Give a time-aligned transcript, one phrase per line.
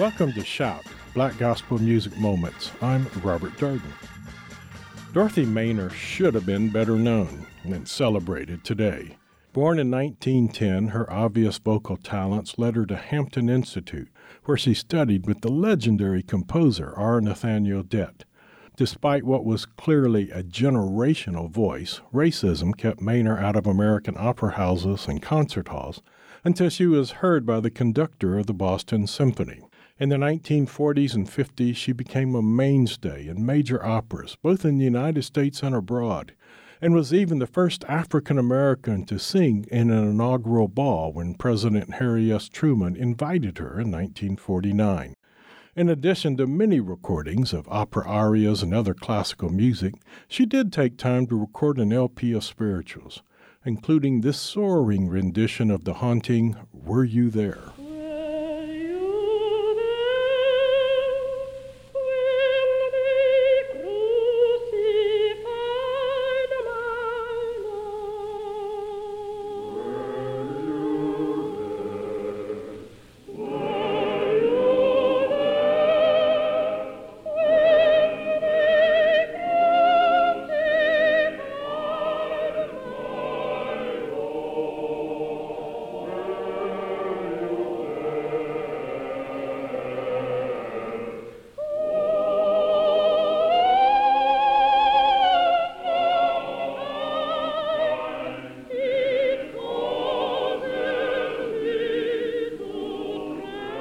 [0.00, 2.72] Welcome to Shout, Black Gospel Music Moments.
[2.80, 3.92] I'm Robert Darden.
[5.12, 9.18] Dorothy Maynor should have been better known and celebrated today.
[9.52, 14.08] Born in 1910, her obvious vocal talents led her to Hampton Institute,
[14.46, 17.20] where she studied with the legendary composer R.
[17.20, 18.24] Nathaniel Dett.
[18.80, 25.06] Despite what was clearly a generational voice, racism kept Maynor out of American opera houses
[25.06, 26.00] and concert halls
[26.44, 29.60] until she was heard by the conductor of the Boston Symphony.
[29.98, 34.84] In the 1940s and 50s, she became a mainstay in major operas, both in the
[34.84, 36.32] United States and abroad,
[36.80, 41.96] and was even the first African American to sing in an inaugural ball when President
[41.96, 42.48] Harry S.
[42.48, 45.16] Truman invited her in 1949.
[45.76, 49.94] In addition to many recordings of opera arias and other classical music,
[50.26, 53.22] she did take time to record an LP of spirituals,
[53.64, 57.72] including this soaring rendition of the haunting Were You There?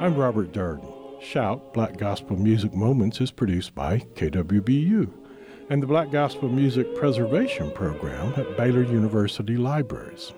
[0.00, 0.90] I'm Robert Darden.
[1.20, 5.12] Shout Black Gospel Music Moments is produced by KWBU
[5.68, 10.32] and the Black Gospel Music Preservation Program at Baylor University Libraries.